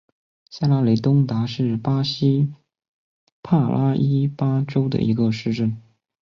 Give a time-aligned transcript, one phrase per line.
[0.49, 2.55] 塞拉雷东达是巴西
[3.43, 5.79] 帕拉伊巴州的一个市镇。